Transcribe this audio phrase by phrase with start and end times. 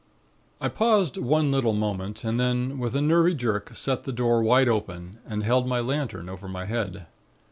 [0.59, 4.67] "I paused one little moment and then with a nervy jerk sent the door wide
[4.67, 7.05] open and held my lantern over my head.